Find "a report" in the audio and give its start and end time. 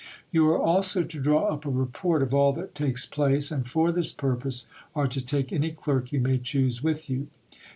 1.63-2.23